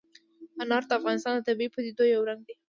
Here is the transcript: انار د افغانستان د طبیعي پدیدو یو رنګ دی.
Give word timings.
انار 0.61 0.83
د 0.89 0.91
افغانستان 0.99 1.33
د 1.35 1.41
طبیعي 1.47 1.71
پدیدو 1.75 2.03
یو 2.13 2.27
رنګ 2.29 2.41
دی. 2.47 2.55